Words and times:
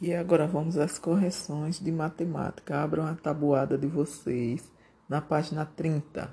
E 0.00 0.14
agora 0.14 0.46
vamos 0.46 0.78
às 0.78 0.96
correções 0.96 1.80
de 1.80 1.90
matemática. 1.90 2.80
Abram 2.80 3.04
a 3.04 3.16
tabuada 3.16 3.76
de 3.76 3.88
vocês 3.88 4.70
na 5.08 5.20
página 5.20 5.66
30. 5.66 6.32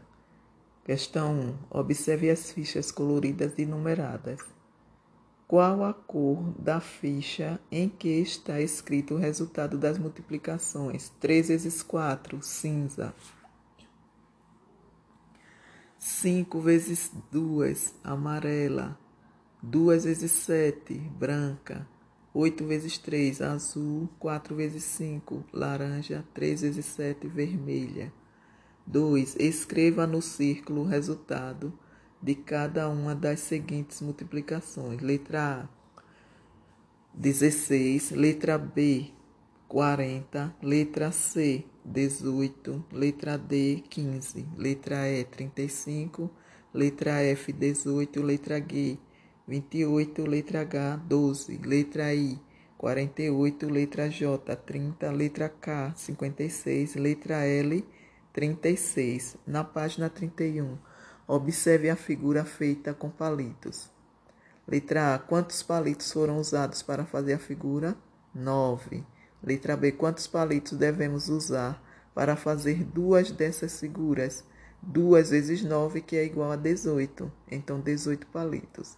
Questão 0.83 1.33
1. 1.71 1.79
Observe 1.79 2.29
as 2.29 2.51
fichas 2.51 2.91
coloridas 2.91 3.57
e 3.57 3.65
numeradas. 3.65 4.39
Qual 5.47 5.83
a 5.83 5.93
cor 5.93 6.53
da 6.59 6.79
ficha 6.79 7.59
em 7.71 7.89
que 7.89 8.09
está 8.09 8.61
escrito 8.61 9.15
o 9.15 9.17
resultado 9.17 9.79
das 9.79 9.97
multiplicações? 9.97 11.11
3 11.19 11.47
vezes 11.47 11.81
4, 11.81 12.43
cinza. 12.43 13.15
5 15.97 16.59
vezes 16.61 17.11
2, 17.31 17.95
amarela. 18.03 18.95
2 19.63 20.03
vezes 20.03 20.31
7, 20.31 20.93
branca. 20.93 21.94
8 22.35 22.65
vezes 22.65 22.97
3, 22.97 23.41
azul. 23.41 24.09
4 24.19 24.53
vezes 24.53 24.83
5, 24.83 25.45
laranja. 25.53 26.25
3 26.33 26.63
vezes 26.63 26.85
7, 26.87 27.29
vermelha. 27.29 28.11
2. 28.85 29.37
Escreva 29.39 30.05
no 30.05 30.21
círculo 30.21 30.81
o 30.81 30.85
resultado 30.85 31.71
de 32.21 32.35
cada 32.35 32.89
uma 32.89 33.15
das 33.15 33.39
seguintes 33.39 34.01
multiplicações. 34.01 34.99
Letra 35.01 35.61
A, 35.61 35.69
16. 37.13 38.11
Letra 38.11 38.57
B, 38.57 39.11
40. 39.69 40.53
Letra 40.61 41.13
C, 41.13 41.63
18. 41.85 42.83
Letra 42.91 43.37
D, 43.37 43.81
15. 43.89 44.45
Letra 44.57 45.07
E, 45.07 45.23
35. 45.23 46.29
Letra 46.73 47.21
F, 47.23 47.53
18. 47.53 48.21
Letra 48.21 48.59
G, 48.59 48.99
28, 49.47 50.25
letra 50.25 50.61
H, 50.61 50.97
12, 51.07 51.57
letra 51.63 52.13
I, 52.13 52.39
48, 52.77 53.69
letra 53.69 54.09
J, 54.09 54.55
30, 54.55 55.11
letra 55.11 55.49
K, 55.49 55.93
56, 55.95 56.95
letra 56.95 57.45
L, 57.45 57.85
36. 58.33 59.37
Na 59.45 59.63
página 59.63 60.09
31, 60.09 60.77
observe 61.27 61.89
a 61.89 61.95
figura 61.95 62.43
feita 62.43 62.93
com 62.93 63.09
palitos. 63.09 63.89
Letra 64.67 65.13
A, 65.13 65.19
quantos 65.19 65.61
palitos 65.61 66.11
foram 66.11 66.37
usados 66.37 66.81
para 66.81 67.05
fazer 67.05 67.33
a 67.33 67.39
figura? 67.39 67.95
9. 68.33 69.03
Letra 69.43 69.77
B, 69.77 69.91
quantos 69.91 70.25
palitos 70.25 70.77
devemos 70.77 71.29
usar 71.29 71.81
para 72.15 72.35
fazer 72.35 72.83
duas 72.83 73.31
dessas 73.31 73.79
figuras? 73.79 74.43
2 74.81 75.29
vezes 75.29 75.63
9, 75.63 76.01
que 76.01 76.15
é 76.15 76.25
igual 76.25 76.51
a 76.51 76.55
18. 76.55 77.31
Então, 77.49 77.79
18 77.79 78.25
palitos. 78.27 78.97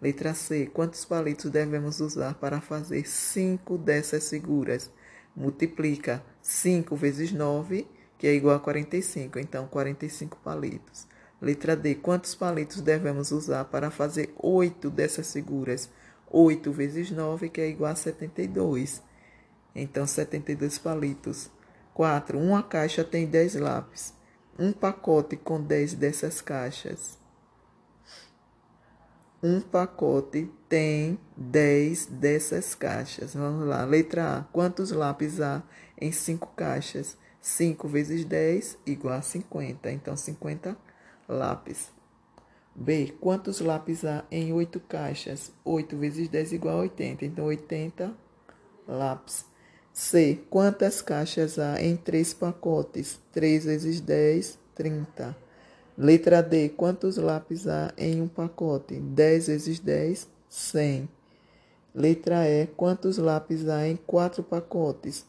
Letra 0.00 0.34
C. 0.34 0.66
Quantos 0.66 1.06
palitos 1.06 1.50
devemos 1.50 2.00
usar 2.00 2.34
para 2.34 2.60
fazer 2.60 3.08
5 3.08 3.78
dessas 3.78 4.28
figuras? 4.28 4.90
Multiplica 5.34 6.22
5 6.42 6.94
vezes 6.94 7.32
9, 7.32 7.88
que 8.18 8.26
é 8.26 8.34
igual 8.34 8.56
a 8.56 8.60
45. 8.60 9.38
Então, 9.38 9.66
45 9.66 10.36
palitos. 10.44 11.06
Letra 11.40 11.74
D. 11.74 11.94
Quantos 11.94 12.34
palitos 12.34 12.82
devemos 12.82 13.32
usar 13.32 13.64
para 13.64 13.90
fazer 13.90 14.34
8 14.36 14.90
dessas 14.90 15.32
figuras? 15.32 15.88
8 16.30 16.70
vezes 16.72 17.10
9, 17.10 17.48
que 17.48 17.62
é 17.62 17.68
igual 17.68 17.92
a 17.92 17.96
72. 17.96 19.02
Então, 19.74 20.06
72 20.06 20.78
palitos. 20.78 21.50
4. 21.94 22.38
Uma 22.38 22.62
caixa 22.62 23.02
tem 23.02 23.26
10 23.26 23.54
lápis. 23.54 24.12
Um 24.58 24.72
pacote 24.72 25.36
com 25.36 25.58
10 25.58 25.94
dessas 25.94 26.42
caixas 26.42 27.18
um 29.42 29.60
pacote 29.60 30.50
tem 30.68 31.18
10 31.36 32.06
dessas 32.06 32.74
caixas. 32.74 33.34
Vamos 33.34 33.66
lá. 33.66 33.84
Letra 33.84 34.38
A. 34.38 34.42
Quantos 34.44 34.90
lápis 34.90 35.40
há 35.40 35.62
em 36.00 36.10
5 36.10 36.54
caixas? 36.56 37.16
5 37.40 37.86
vezes 37.86 38.24
10 38.24 38.78
igual 38.86 39.14
a 39.14 39.22
50. 39.22 39.90
Então, 39.90 40.16
50 40.16 40.76
lápis. 41.28 41.90
B. 42.74 43.14
Quantos 43.20 43.60
lápis 43.60 44.04
há 44.04 44.24
em 44.30 44.52
8 44.52 44.80
caixas? 44.80 45.52
8 45.64 45.96
vezes 45.96 46.28
10 46.28 46.52
igual 46.52 46.78
a 46.78 46.82
80. 46.82 47.24
Então, 47.24 47.44
80 47.44 48.12
lápis. 48.88 49.44
C. 49.92 50.44
Quantas 50.50 51.00
caixas 51.00 51.58
há 51.58 51.80
em 51.80 51.96
3 51.96 52.34
pacotes? 52.34 53.20
3 53.32 53.64
vezes 53.64 54.00
10, 54.00 54.58
30. 54.74 55.45
Letra 55.98 56.42
D. 56.42 56.68
Quantos 56.68 57.16
lápis 57.16 57.66
há 57.66 57.90
em 57.96 58.20
um 58.20 58.28
pacote? 58.28 59.00
10 59.00 59.46
vezes 59.46 59.80
10, 59.80 60.28
100. 60.46 61.08
Letra 61.94 62.46
E. 62.46 62.66
Quantos 62.66 63.16
lápis 63.16 63.66
há 63.66 63.88
em 63.88 63.96
quatro 63.96 64.42
pacotes? 64.42 65.24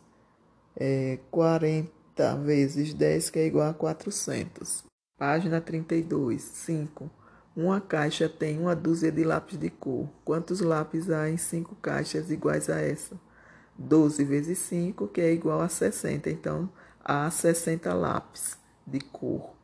É 0.75 1.19
40 1.31 2.35
vezes 2.43 2.93
10, 2.93 3.29
que 3.29 3.39
é 3.39 3.45
igual 3.45 3.69
a 3.69 3.73
400. 3.73 4.83
Página 5.17 5.61
32. 5.61 6.41
5. 6.41 7.09
Uma 7.55 7.79
caixa 7.79 8.27
tem 8.27 8.59
uma 8.59 8.75
dúzia 8.75 9.09
de 9.09 9.23
lápis 9.23 9.57
de 9.57 9.69
cor. 9.69 10.09
Quantos 10.25 10.59
lápis 10.59 11.09
há 11.09 11.29
em 11.29 11.37
cinco 11.37 11.75
caixas 11.75 12.29
iguais 12.29 12.69
a 12.69 12.81
essa? 12.81 13.17
12 13.77 14.21
vezes 14.25 14.57
5, 14.59 15.07
que 15.07 15.21
é 15.21 15.31
igual 15.31 15.61
a 15.61 15.69
60. 15.69 16.29
Então, 16.29 16.69
há 17.01 17.31
60 17.31 17.93
lápis 17.93 18.57
de 18.85 18.99
cor. 18.99 19.56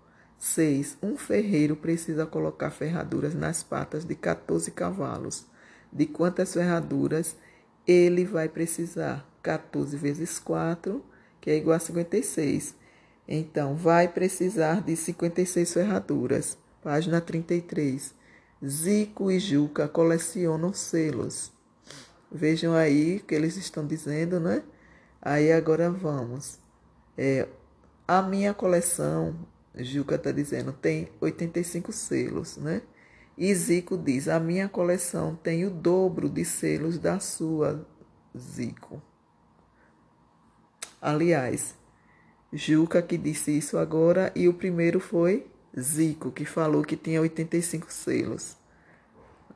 6. 0.44 0.98
Um 1.02 1.16
ferreiro 1.16 1.74
precisa 1.74 2.26
colocar 2.26 2.70
ferraduras 2.70 3.34
nas 3.34 3.64
patas 3.64 4.04
de 4.04 4.14
14 4.14 4.70
cavalos. 4.72 5.46
De 5.92 6.06
quantas 6.06 6.54
ferraduras 6.54 7.38
ele 7.88 8.26
vai 8.26 8.50
precisar? 8.50 9.26
14 9.42 9.96
vezes 9.96 10.40
4, 10.40 11.02
que 11.40 11.50
é 11.50 11.56
igual 11.56 11.78
a 11.78 11.80
56. 11.80 12.76
Então, 13.26 13.76
vai 13.76 14.10
precisar 14.10 14.82
de 14.82 14.98
56 14.98 15.74
ferraduras. 15.74 16.58
Página 16.82 17.22
33. 17.22 18.14
Zico 18.66 19.32
e 19.32 19.40
Juca 19.40 19.88
colecionam 19.88 20.74
selos. 20.74 21.54
Vejam 22.30 22.74
aí 22.74 23.18
o 23.18 23.24
que 23.24 23.34
eles 23.34 23.56
estão 23.56 23.88
dizendo, 23.88 24.42
né? 24.42 24.62
Aí 25.22 25.54
agora 25.54 25.90
vamos. 25.90 26.60
É, 27.18 27.48
a 28.06 28.22
minha 28.22 28.54
coleção 28.54 29.36
Juca 29.76 30.16
está 30.16 30.32
dizendo, 30.32 30.72
tem 30.72 31.10
85 31.20 31.92
selos, 31.92 32.58
né? 32.58 32.82
E 33.38 33.54
Zico 33.56 33.98
diz, 33.98 34.28
a 34.28 34.40
minha 34.40 34.70
coleção 34.70 35.36
tem 35.36 35.66
o 35.66 35.72
dobro 35.72 36.30
de 36.30 36.46
selos 36.46 37.00
da 37.00 37.20
sua, 37.20 37.88
Zico. 38.38 39.02
Aliás, 41.02 41.76
Juca 42.52 43.02
que 43.02 43.18
disse 43.18 43.58
isso 43.58 43.78
agora 43.78 44.32
e 44.36 44.48
o 44.48 44.54
primeiro 44.54 45.00
foi 45.00 45.48
Zico, 45.78 46.32
que 46.32 46.46
falou 46.46 46.84
que 46.84 46.96
tinha 46.96 47.20
85 47.20 47.92
selos. 47.92 48.56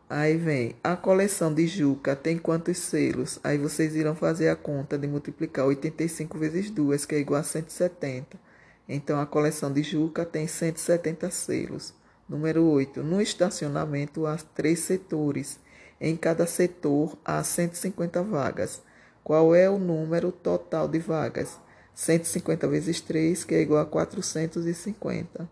Aí 0.10 0.38
vem, 0.38 0.76
a 0.84 0.96
coleção 0.96 1.54
de 1.54 1.68
Juca 1.68 2.16
tem 2.16 2.38
quantos 2.38 2.78
selos? 2.78 3.40
Aí 3.44 3.58
vocês 3.58 3.96
irão 3.96 4.16
fazer 4.16 4.50
a 4.50 4.56
conta 4.56 4.98
de 4.98 5.06
multiplicar 5.06 5.66
85 5.66 6.38
vezes 6.38 6.72
2, 6.72 7.06
que 7.06 7.14
é 7.14 7.20
igual 7.20 7.42
a 7.42 7.44
170. 7.44 8.47
Então, 8.88 9.20
a 9.20 9.26
coleção 9.26 9.72
de 9.72 9.84
Juca 9.84 10.26
tem 10.26 10.48
170 10.48 11.30
selos. 11.32 11.94
Número 12.28 12.64
8. 12.64 13.04
No 13.04 13.22
estacionamento 13.22 14.26
há 14.26 14.38
três 14.38 14.80
setores. 14.80 15.60
Em 16.00 16.16
cada 16.16 16.46
setor 16.46 17.18
há 17.26 17.44
150 17.44 18.22
vagas. 18.24 18.82
Qual 19.24 19.54
é 19.54 19.70
o 19.70 19.78
número 19.78 20.32
total 20.32 20.88
de 20.88 21.00
vagas? 21.00 21.60
150 21.94 22.68
vezes 22.68 23.02
3, 23.02 23.44
que 23.44 23.56
é 23.56 23.62
igual 23.62 23.82
a 23.82 23.86
450. 23.86 25.50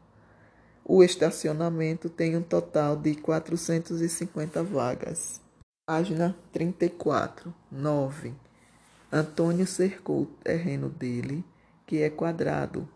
O 0.84 1.04
estacionamento 1.04 2.10
tem 2.10 2.38
um 2.38 2.42
total 2.44 2.96
de 2.96 3.16
450 3.16 4.64
vagas. 4.64 5.42
Página 5.88 6.36
34. 6.54 7.54
9. 7.72 8.34
Antônio 9.12 9.66
cercou 9.66 10.22
o 10.22 10.26
terreno 10.26 10.90
dele, 10.90 11.44
que 11.88 12.02
é 12.02 12.10
quadrado, 12.10 12.88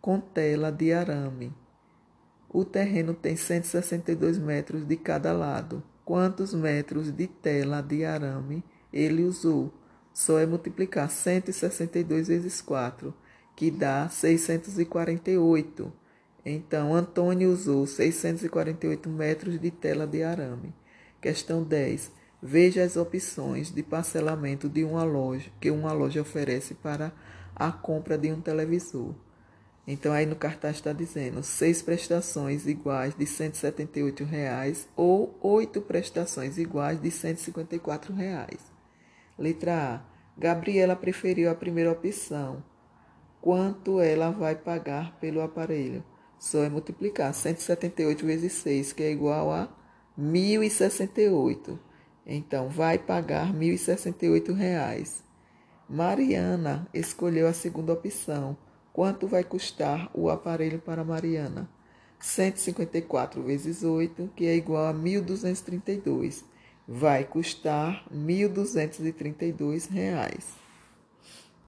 com 0.00 0.20
tela 0.20 0.70
de 0.70 0.92
arame. 0.92 1.52
O 2.48 2.64
terreno 2.64 3.12
tem 3.12 3.36
162 3.36 4.38
metros 4.38 4.86
de 4.86 4.96
cada 4.96 5.32
lado. 5.32 5.82
Quantos 6.04 6.54
metros 6.54 7.12
de 7.12 7.26
tela 7.26 7.82
de 7.82 8.04
arame 8.04 8.64
ele 8.92 9.24
usou? 9.24 9.72
Só 10.14 10.38
é 10.38 10.46
multiplicar 10.46 11.10
162 11.10 12.28
vezes 12.28 12.60
4, 12.60 13.14
que 13.54 13.70
dá 13.70 14.08
648. 14.08 15.92
Então, 16.44 16.94
Antônio 16.94 17.52
usou 17.52 17.86
648 17.86 19.08
metros 19.10 19.60
de 19.60 19.70
tela 19.70 20.06
de 20.06 20.22
arame. 20.22 20.74
Questão 21.20 21.62
10. 21.62 22.10
Veja 22.42 22.82
as 22.82 22.96
opções 22.96 23.70
de 23.70 23.82
parcelamento 23.82 24.68
de 24.68 24.84
uma 24.84 25.04
loja 25.04 25.50
que 25.60 25.70
uma 25.70 25.92
loja 25.92 26.22
oferece 26.22 26.74
para 26.74 27.12
a 27.54 27.70
compra 27.70 28.16
de 28.16 28.32
um 28.32 28.40
televisor. 28.40 29.14
Então 29.90 30.12
aí 30.12 30.26
no 30.26 30.36
cartaz 30.36 30.76
está 30.76 30.92
dizendo 30.92 31.42
seis 31.42 31.80
prestações 31.80 32.66
iguais 32.66 33.14
de 33.14 33.24
178 33.24 34.22
reais 34.22 34.86
ou 34.94 35.34
oito 35.40 35.80
prestações 35.80 36.58
iguais 36.58 37.00
de 37.00 37.10
154 37.10 38.12
reais. 38.12 38.60
Letra 39.38 39.94
A. 39.94 40.00
Gabriela 40.38 40.94
preferiu 40.94 41.50
a 41.50 41.54
primeira 41.54 41.90
opção. 41.90 42.62
Quanto 43.40 43.98
ela 43.98 44.30
vai 44.30 44.54
pagar 44.54 45.18
pelo 45.20 45.40
aparelho? 45.40 46.04
Só 46.38 46.62
é 46.62 46.68
multiplicar 46.68 47.32
178 47.32 48.26
vezes 48.26 48.52
6, 48.52 48.92
que 48.92 49.02
é 49.02 49.10
igual 49.10 49.50
a 49.50 49.74
1.068. 50.20 51.78
Então, 52.26 52.68
vai 52.68 52.98
pagar 52.98 53.54
1.068 53.54 54.52
reais. 54.52 55.24
Mariana 55.88 56.86
escolheu 56.92 57.48
a 57.48 57.54
segunda 57.54 57.94
opção. 57.94 58.54
Quanto 58.92 59.26
vai 59.26 59.44
custar 59.44 60.10
o 60.12 60.28
aparelho 60.28 60.78
para 60.78 61.04
Mariana? 61.04 61.68
154 62.20 63.42
vezes 63.42 63.82
8, 63.84 64.30
que 64.34 64.46
é 64.46 64.56
igual 64.56 64.86
a 64.86 64.94
1.232. 64.94 66.42
Vai 66.86 67.24
custar 67.24 68.04
1.232 68.12 69.88
reais. 69.88 70.67